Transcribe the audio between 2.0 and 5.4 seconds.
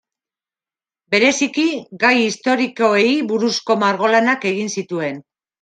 gai historikoei buruzko margolanak egin zituen.